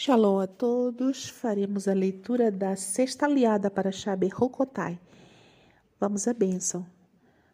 Shalom 0.00 0.38
a 0.38 0.46
todos. 0.46 1.28
Faremos 1.28 1.88
a 1.88 1.92
leitura 1.92 2.52
da 2.52 2.76
sexta 2.76 3.26
aliada 3.26 3.68
para 3.68 3.90
Shabe 3.90 4.28
Rokotai. 4.28 4.96
Vamos 5.98 6.28
à 6.28 6.32
bênção. 6.32 6.86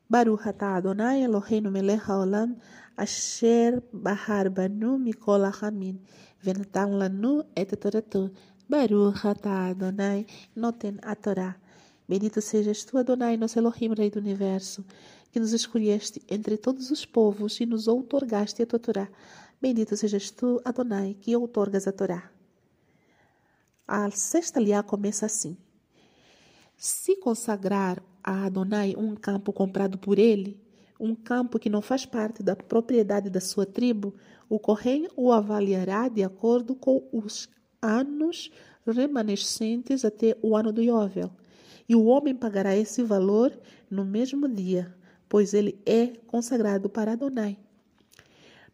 Baruch 0.07 0.47
atah 0.47 0.77
Adonai 0.77 1.23
Eloheinu 1.23 1.71
melech 1.71 2.03
haolam 2.07 2.55
asher 2.99 3.83
bahar 3.91 4.51
banu 4.51 4.99
mikol 4.99 5.51
hamin 5.59 5.99
venatan 6.39 6.99
lanu 6.99 7.47
et 7.57 7.75
toratu. 7.81 8.31
Baruch 8.69 9.25
atah 9.25 9.71
Adonai 9.71 10.27
noten 10.55 10.99
a 11.01 11.17
Torá. 11.17 11.57
Bendito 12.07 12.43
sejas 12.43 12.85
tu, 12.85 12.99
Adonai, 12.99 13.39
nosso 13.39 13.59
Elohim, 13.59 13.95
Rei 13.95 14.11
do 14.11 14.21
Universo, 14.21 14.85
que 15.33 15.41
nos 15.41 15.55
escolheste 15.55 16.21
entre 16.29 16.59
todos 16.59 16.91
os 16.91 17.07
povos 17.07 17.59
e 17.59 17.65
nos 17.65 17.89
outorgaste 17.89 18.63
a 18.63 18.67
tua 18.67 18.79
Torá. 18.79 19.09
Bendito 19.63 19.97
sejas 19.97 20.31
tu, 20.31 20.61
Adonai, 20.63 21.17
que 21.19 21.35
outorgas 21.35 21.89
a 21.89 21.93
Torá. 21.93 22.34
A 23.87 24.11
sexta 24.11 24.59
liá 24.59 24.83
começa 24.83 25.27
assim. 25.27 25.59
Se 26.75 27.17
consagrar 27.17 28.03
a 28.23 28.47
Adonai 28.47 28.95
um 28.97 29.15
campo 29.15 29.53
comprado 29.53 29.99
por 29.99 30.19
ele, 30.19 30.59
um 30.99 31.15
campo 31.15 31.59
que 31.59 31.69
não 31.69 31.83
faz 31.83 32.07
parte 32.07 32.43
da 32.43 32.57
propriedade 32.57 33.29
da 33.29 33.41
sua 33.41 33.67
tribo, 33.67 34.15
o 34.49 34.59
correio 34.59 35.11
o 35.15 35.31
avaliará 35.31 36.09
de 36.09 36.23
acordo 36.23 36.75
com 36.75 37.07
os 37.13 37.49
anos 37.83 38.51
remanescentes 38.87 40.03
até 40.03 40.35
o 40.41 40.57
ano 40.57 40.73
do 40.73 40.81
Yovel. 40.81 41.31
E 41.87 41.95
o 41.95 42.07
homem 42.07 42.35
pagará 42.35 42.75
esse 42.75 43.03
valor 43.03 43.53
no 43.91 44.03
mesmo 44.03 44.49
dia, 44.49 44.97
pois 45.29 45.53
ele 45.53 45.79
é 45.85 46.07
consagrado 46.27 46.89
para 46.89 47.13
Adonai. 47.13 47.59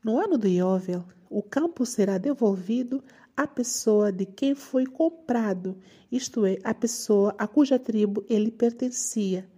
No 0.05 0.21
ano 0.21 0.39
do 0.39 0.47
Yovel, 0.47 1.05
o 1.29 1.43
campo 1.43 1.85
será 1.85 2.17
devolvido 2.17 3.03
a 3.41 3.47
pessoa 3.47 4.13
de 4.13 4.27
quem 4.27 4.55
foi 4.55 4.85
comprado, 4.85 5.79
isto 6.13 6.45
é, 6.45 6.59
a 6.63 6.75
pessoa 6.75 7.35
a 7.39 7.49
cuja 7.49 7.79
tribo 7.79 8.23
ele 8.29 8.51
pertencia. 8.51 9.49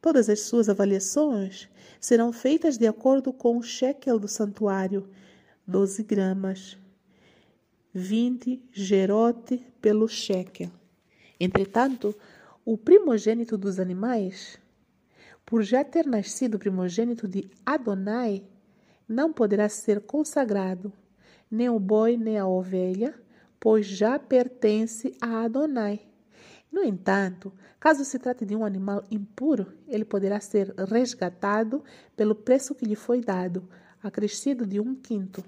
Todas 0.00 0.28
as 0.28 0.40
suas 0.40 0.68
avaliações 0.68 1.68
serão 2.00 2.32
feitas 2.32 2.76
de 2.76 2.84
acordo 2.84 3.32
com 3.32 3.56
o 3.56 3.62
shekel 3.62 4.18
do 4.18 4.26
santuário, 4.26 5.08
12 5.64 6.02
gramas, 6.02 6.76
20 7.94 8.60
gerote 8.72 9.64
pelo 9.80 10.08
shekel. 10.08 10.72
Entretanto, 11.38 12.12
o 12.64 12.76
primogênito 12.76 13.56
dos 13.56 13.78
animais, 13.78 14.58
por 15.46 15.62
já 15.62 15.84
ter 15.84 16.06
nascido 16.06 16.58
primogênito 16.58 17.28
de 17.28 17.48
Adonai, 17.64 18.42
não 19.08 19.32
poderá 19.32 19.68
ser 19.68 20.00
consagrado 20.00 20.92
nem 21.52 21.68
o 21.68 21.78
boi 21.78 22.16
nem 22.16 22.38
a 22.38 22.46
ovelha, 22.46 23.14
pois 23.60 23.86
já 23.86 24.18
pertence 24.18 25.14
a 25.20 25.44
Adonai. 25.44 26.00
No 26.72 26.82
entanto, 26.82 27.52
caso 27.78 28.06
se 28.06 28.18
trate 28.18 28.46
de 28.46 28.56
um 28.56 28.64
animal 28.64 29.04
impuro, 29.10 29.74
ele 29.86 30.06
poderá 30.06 30.40
ser 30.40 30.74
resgatado 30.88 31.84
pelo 32.16 32.34
preço 32.34 32.74
que 32.74 32.86
lhe 32.86 32.96
foi 32.96 33.20
dado, 33.20 33.68
acrescido 34.02 34.66
de 34.66 34.80
um 34.80 34.94
quinto. 34.94 35.44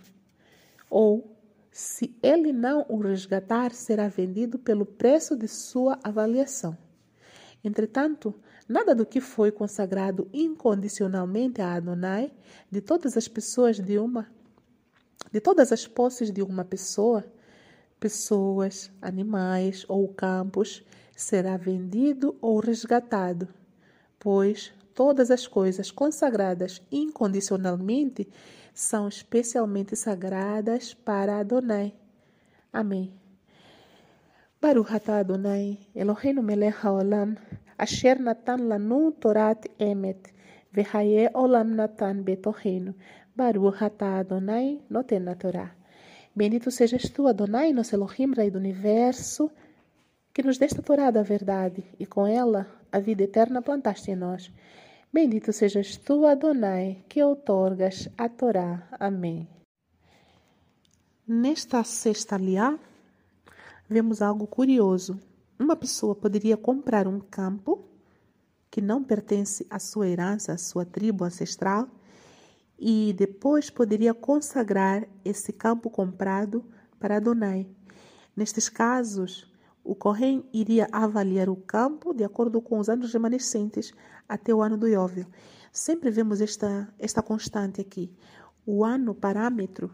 Ou, 0.91 1.35
se 1.73 2.15
ele 2.23 2.53
não 2.53 2.85
o 2.91 2.99
resgatar, 2.99 3.73
será 3.73 4.07
vendido 4.07 4.59
pelo 4.59 4.85
preço 4.85 5.35
de 5.35 5.49
sua 5.49 5.99
avaliação. 6.05 6.77
Entretanto, 7.65 8.35
nada 8.69 8.95
do 8.95 9.07
que 9.07 9.23
foi 9.23 9.51
consagrado 9.51 10.29
incondicionalmente 10.35 11.63
a 11.63 11.73
Adonai, 11.73 12.31
de 12.71 12.83
todas 12.83 13.17
as 13.17 13.27
pessoas 13.27 13.81
de 13.81 13.97
uma 13.99 14.29
de 15.33 15.41
todas 15.41 15.73
as 15.73 15.87
posses 15.87 16.31
de 16.31 16.43
uma 16.43 16.65
pessoa, 16.65 17.25
pessoas, 17.99 18.91
animais 19.01 19.85
ou 19.89 20.07
campos, 20.09 20.85
será 21.17 21.57
vendido 21.57 22.37
ou 22.41 22.59
resgatado, 22.61 23.49
pois 24.19 24.73
todas 24.95 25.31
as 25.31 25.47
coisas 25.47 25.91
consagradas 25.91 26.83
incondicionalmente 26.91 28.29
são 28.73 29.09
especialmente 29.09 29.95
sagradas 29.97 30.95
para 30.95 31.39
Adonai. 31.39 31.95
Amém. 32.73 33.13
Baruch 34.61 34.93
atah 34.95 35.19
Adonai, 35.19 35.79
Eloheinu 35.95 36.43
melech 36.43 36.79
haolam, 36.83 37.37
asher 37.79 38.19
natan 38.19 38.67
lanu 38.67 39.13
torat 39.13 39.67
emet, 39.79 40.33
vehaye 40.73 41.31
olam 41.35 41.75
natan 41.77 42.23
betohenu. 42.23 42.95
Baruch 43.37 43.83
atah 43.83 44.21
Adonai 44.21 44.81
noten 44.89 45.25
na 45.25 45.35
Torá. 45.35 45.75
Bendito 46.35 46.71
sejas 46.71 47.11
tu, 47.11 47.27
Adonai, 47.27 47.73
nosso 47.73 47.95
Elohim, 47.95 48.33
Rei 48.33 48.51
do 48.51 48.59
Universo, 48.59 49.51
que 50.33 50.43
nos 50.43 50.59
deste 50.59 50.81
a 50.81 50.83
Torá 50.83 51.11
da 51.11 51.23
verdade, 51.23 51.85
e 51.99 52.07
com 52.07 52.27
ela 52.27 52.67
a 52.93 52.99
vida 53.01 53.25
eterna 53.25 53.61
plantaste 53.61 54.11
em 54.11 54.17
nós. 54.17 54.53
Bendito 55.13 55.53
sejas 55.53 55.97
tu, 55.97 56.27
Adonai, 56.27 57.05
que 57.09 57.23
outorgas 57.23 58.09
a 58.17 58.29
Torá. 58.29 58.89
Amém. 58.99 59.49
Nesta 61.27 61.83
sexta 61.83 62.37
liá, 62.37 62.79
vemos 63.89 64.23
algo 64.23 64.47
curioso. 64.47 65.19
Uma 65.59 65.75
pessoa 65.75 66.15
poderia 66.15 66.57
comprar 66.57 67.09
um 67.09 67.19
campo 67.19 67.85
que 68.71 68.81
não 68.81 69.03
pertence 69.03 69.67
à 69.71 69.79
sua 69.79 70.09
herança, 70.09 70.53
à 70.53 70.59
sua 70.59 70.85
tribo 70.85 71.25
ancestral, 71.25 71.89
e 72.87 73.15
depois 73.15 73.71
poderia 73.71 74.13
consagrar 74.13 75.09
esse 75.25 75.55
campo 75.55 75.89
comprado 75.89 76.63
para 77.01 77.17
Adonai. 77.17 77.67
Nestes 78.37 78.69
casos, 78.69 79.51
o 79.83 79.95
Kohen 79.95 80.45
iria 80.53 80.87
avaliar 80.93 81.49
o 81.49 81.57
campo 81.57 82.13
de 82.13 82.25
acordo 82.25 82.61
com 82.61 82.79
os 82.79 82.91
anos 82.91 83.11
remanescentes 83.11 83.95
até 84.29 84.55
o 84.55 84.61
ano 84.61 84.77
do 84.77 84.87
Yovel. 84.87 85.25
Sempre 85.73 86.11
vemos 86.11 86.43
esta, 86.43 86.93
esta 86.99 87.23
constante 87.23 87.81
aqui. 87.81 88.13
O 88.67 88.85
ano 88.85 89.15
parâmetro, 89.15 89.91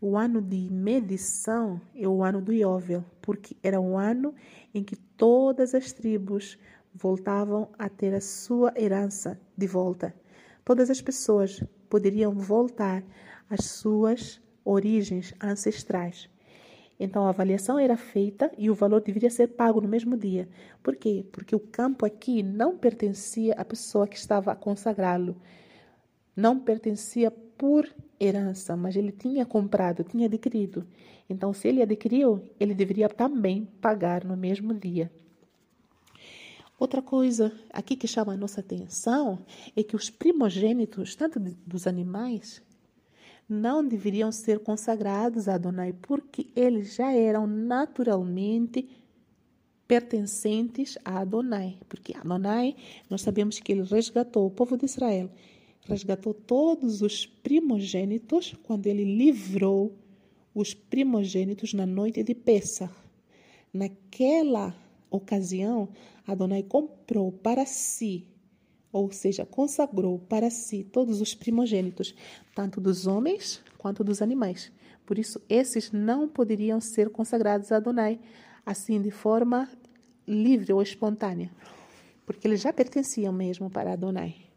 o 0.00 0.16
ano 0.16 0.42
de 0.42 0.68
medição 0.68 1.80
é 1.94 2.08
o 2.08 2.24
ano 2.24 2.42
do 2.42 2.52
Yovel, 2.52 3.04
porque 3.22 3.56
era 3.62 3.80
um 3.80 3.96
ano 3.96 4.34
em 4.74 4.82
que 4.82 4.96
todas 4.96 5.76
as 5.76 5.92
tribos 5.92 6.58
voltavam 6.92 7.68
a 7.78 7.88
ter 7.88 8.12
a 8.14 8.20
sua 8.20 8.74
herança 8.76 9.40
de 9.56 9.68
volta. 9.68 10.12
Todas 10.70 10.88
as 10.88 11.00
pessoas 11.00 11.64
poderiam 11.88 12.32
voltar 12.32 13.02
às 13.50 13.64
suas 13.64 14.40
origens 14.64 15.34
ancestrais. 15.42 16.30
Então 16.96 17.26
a 17.26 17.30
avaliação 17.30 17.76
era 17.76 17.96
feita 17.96 18.52
e 18.56 18.70
o 18.70 18.74
valor 18.76 19.00
deveria 19.00 19.30
ser 19.30 19.48
pago 19.48 19.80
no 19.80 19.88
mesmo 19.88 20.16
dia. 20.16 20.48
Por 20.80 20.94
quê? 20.94 21.26
Porque 21.32 21.56
o 21.56 21.58
campo 21.58 22.06
aqui 22.06 22.40
não 22.40 22.78
pertencia 22.78 23.52
à 23.54 23.64
pessoa 23.64 24.06
que 24.06 24.16
estava 24.16 24.52
a 24.52 24.54
consagrá-lo. 24.54 25.34
Não 26.36 26.60
pertencia 26.60 27.32
por 27.32 27.92
herança, 28.20 28.76
mas 28.76 28.94
ele 28.94 29.10
tinha 29.10 29.44
comprado, 29.44 30.04
tinha 30.04 30.26
adquirido. 30.26 30.86
Então, 31.28 31.52
se 31.52 31.66
ele 31.66 31.82
adquiriu, 31.82 32.48
ele 32.60 32.76
deveria 32.76 33.08
também 33.08 33.68
pagar 33.80 34.24
no 34.24 34.36
mesmo 34.36 34.72
dia. 34.72 35.10
Outra 36.80 37.02
coisa 37.02 37.52
aqui 37.70 37.94
que 37.94 38.08
chama 38.08 38.32
a 38.32 38.36
nossa 38.38 38.60
atenção 38.60 39.44
é 39.76 39.82
que 39.82 39.94
os 39.94 40.08
primogênitos, 40.08 41.14
tanto 41.14 41.38
dos 41.38 41.86
animais, 41.86 42.62
não 43.46 43.86
deveriam 43.86 44.32
ser 44.32 44.60
consagrados 44.60 45.46
a 45.46 45.56
Adonai, 45.56 45.92
porque 45.92 46.46
eles 46.56 46.94
já 46.94 47.12
eram 47.12 47.46
naturalmente 47.46 48.88
pertencentes 49.86 50.96
a 51.04 51.18
Adonai. 51.18 51.76
Porque 51.86 52.16
Adonai, 52.16 52.74
nós 53.10 53.20
sabemos 53.20 53.60
que 53.60 53.72
ele 53.72 53.82
resgatou 53.82 54.46
o 54.46 54.50
povo 54.50 54.78
de 54.78 54.86
Israel, 54.86 55.30
resgatou 55.82 56.32
todos 56.32 57.02
os 57.02 57.26
primogênitos 57.26 58.54
quando 58.62 58.86
ele 58.86 59.04
livrou 59.04 59.94
os 60.54 60.72
primogênitos 60.72 61.74
na 61.74 61.84
noite 61.84 62.22
de 62.22 62.34
Pessah. 62.34 62.90
Naquela 63.70 64.74
ocasião, 65.10 65.88
Adonai 66.26 66.62
comprou 66.62 67.32
para 67.32 67.66
si, 67.66 68.26
ou 68.92 69.10
seja, 69.10 69.44
consagrou 69.44 70.18
para 70.18 70.50
si 70.50 70.84
todos 70.84 71.20
os 71.20 71.34
primogênitos, 71.34 72.14
tanto 72.54 72.80
dos 72.80 73.06
homens 73.06 73.62
quanto 73.78 74.04
dos 74.04 74.22
animais. 74.22 74.72
Por 75.04 75.18
isso, 75.18 75.40
esses 75.48 75.90
não 75.90 76.28
poderiam 76.28 76.80
ser 76.80 77.10
consagrados 77.10 77.72
a 77.72 77.76
Adonai, 77.76 78.20
assim 78.64 79.00
de 79.00 79.10
forma 79.10 79.68
livre 80.26 80.72
ou 80.72 80.80
espontânea, 80.80 81.50
porque 82.24 82.46
eles 82.46 82.60
já 82.60 82.72
pertenciam 82.72 83.32
mesmo 83.32 83.68
para 83.68 83.92
Adonai. 83.92 84.50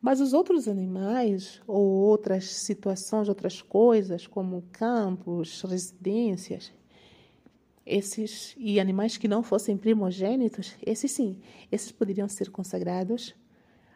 Mas 0.00 0.20
os 0.20 0.32
outros 0.32 0.68
animais 0.68 1.60
ou 1.66 1.84
outras 1.84 2.44
situações, 2.44 3.28
outras 3.28 3.60
coisas, 3.60 4.26
como 4.26 4.64
campos, 4.70 5.62
residências, 5.62 6.72
esses 7.86 8.54
e 8.58 8.80
animais 8.80 9.16
que 9.16 9.28
não 9.28 9.42
fossem 9.42 9.76
primogênitos, 9.76 10.74
esses 10.84 11.12
sim, 11.12 11.38
esses 11.70 11.92
poderiam 11.92 12.28
ser 12.28 12.50
consagrados 12.50 13.34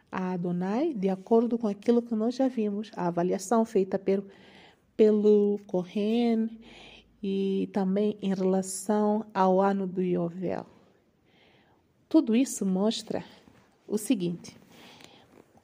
a 0.09 0.31
Adonai 0.31 0.93
de 0.93 1.09
acordo 1.09 1.57
com 1.57 1.67
aquilo 1.67 2.01
que 2.01 2.15
nós 2.15 2.35
já 2.35 2.47
vimos, 2.47 2.89
a 2.95 3.07
avaliação 3.07 3.65
feita 3.65 3.99
pelo, 3.99 4.25
pelo 4.95 5.59
Kohen 5.67 6.49
e 7.21 7.69
também 7.73 8.17
em 8.21 8.33
relação 8.33 9.25
ao 9.33 9.61
ano 9.61 9.85
do 9.85 10.01
Yovel. 10.01 10.65
Tudo 12.07 12.35
isso 12.35 12.65
mostra 12.65 13.23
o 13.87 13.97
seguinte: 13.97 14.57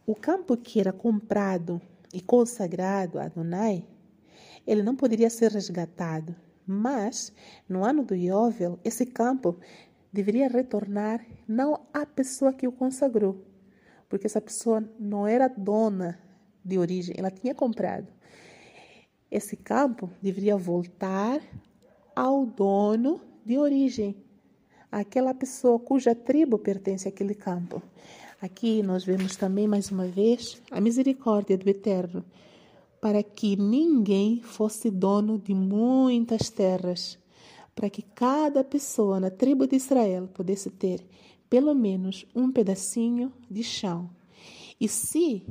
o 0.06 0.15
campo 0.15 0.56
que 0.56 0.79
era 0.79 0.94
comprado 0.94 1.81
e 2.13 2.21
consagrado 2.21 3.19
a 3.19 3.24
Adonai, 3.24 3.85
ele 4.65 4.83
não 4.83 4.95
poderia 4.95 5.29
ser 5.29 5.51
resgatado, 5.51 6.35
mas 6.67 7.33
no 7.67 7.85
ano 7.85 8.03
do 8.03 8.13
Yovel, 8.13 8.77
esse 8.83 9.05
campo 9.05 9.57
deveria 10.11 10.49
retornar 10.49 11.25
não 11.47 11.87
à 11.93 12.05
pessoa 12.05 12.51
que 12.51 12.67
o 12.67 12.71
consagrou, 12.71 13.45
porque 14.09 14.27
essa 14.27 14.41
pessoa 14.41 14.83
não 14.99 15.25
era 15.25 15.47
dona 15.47 16.19
de 16.63 16.77
origem, 16.77 17.15
ela 17.17 17.31
tinha 17.31 17.55
comprado. 17.55 18.07
Esse 19.31 19.55
campo 19.55 20.09
deveria 20.21 20.57
voltar 20.57 21.41
ao 22.15 22.45
dono 22.45 23.21
de 23.45 23.57
origem, 23.57 24.15
aquela 24.91 25.33
pessoa 25.33 25.79
cuja 25.79 26.13
tribo 26.13 26.57
pertence 26.57 27.07
àquele 27.07 27.35
campo. 27.35 27.81
Aqui 28.41 28.83
nós 28.83 29.03
vemos 29.03 29.35
também 29.35 29.67
mais 29.67 29.89
uma 29.89 30.05
vez 30.05 30.61
a 30.71 30.79
misericórdia 30.79 31.57
do 31.57 31.67
Eterno, 31.69 32.23
para 33.01 33.21
que 33.21 33.55
ninguém 33.55 34.41
fosse 34.41 34.89
dono 34.89 35.38
de 35.38 35.53
muitas 35.53 36.49
terras, 36.49 37.17
para 37.75 37.89
que 37.89 38.01
cada 38.01 38.63
pessoa 38.63 39.19
na 39.19 39.29
tribo 39.29 39.67
de 39.67 39.75
Israel 39.75 40.27
pudesse 40.33 40.69
ter 40.69 41.05
pelo 41.49 41.73
menos 41.73 42.25
um 42.35 42.51
pedacinho 42.51 43.31
de 43.49 43.63
chão. 43.63 44.09
E 44.79 44.88
se 44.88 45.45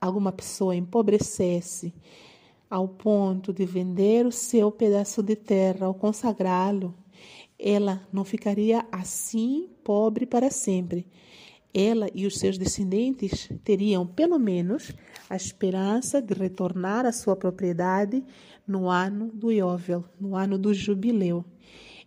alguma 0.00 0.32
pessoa 0.32 0.74
empobrecesse 0.74 1.94
ao 2.68 2.88
ponto 2.88 3.52
de 3.52 3.64
vender 3.64 4.26
o 4.26 4.32
seu 4.32 4.70
pedaço 4.70 5.22
de 5.22 5.34
terra 5.36 5.88
ou 5.88 5.94
consagrá-lo, 5.94 6.94
ela 7.58 8.06
não 8.12 8.24
ficaria 8.24 8.86
assim 8.92 9.68
pobre 9.82 10.26
para 10.26 10.50
sempre. 10.50 11.06
Ela 11.72 12.08
e 12.14 12.26
os 12.26 12.38
seus 12.38 12.56
descendentes 12.56 13.48
teriam, 13.62 14.06
pelo 14.06 14.38
menos, 14.38 14.92
a 15.28 15.36
esperança 15.36 16.20
de 16.20 16.32
retornar 16.34 17.04
à 17.04 17.12
sua 17.12 17.36
propriedade 17.36 18.24
no 18.66 18.88
ano 18.88 19.30
do 19.32 19.52
Yovel, 19.52 20.04
no 20.18 20.34
ano 20.34 20.58
do 20.58 20.72
jubileu. 20.72 21.44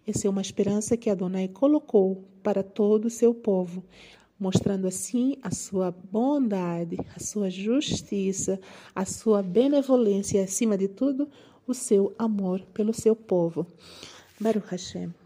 Essa 0.06 0.28
é 0.28 0.30
uma 0.30 0.42
esperança 0.42 0.98
que 0.98 1.10
Adonai 1.10 1.48
colocou 1.48 2.28
para 2.42 2.64
todo 2.64 3.06
o 3.06 3.10
seu 3.10 3.34
povo, 3.36 3.84
mostrando 4.40 4.88
assim 4.88 5.38
a 5.44 5.52
sua 5.52 5.92
bondade, 5.92 6.98
a 7.16 7.20
sua 7.20 7.50
justiça, 7.52 8.60
a 8.96 9.06
sua 9.06 9.44
benevolência 9.44 10.40
e, 10.40 10.44
acima 10.44 10.76
de 10.76 10.88
tudo, 10.88 11.30
o 11.68 11.74
seu 11.74 12.16
amor 12.18 12.62
pelo 12.74 12.94
seu 12.94 13.16
povo. 13.16 13.68
Baruch 14.40 14.68
Hashem. 14.72 15.21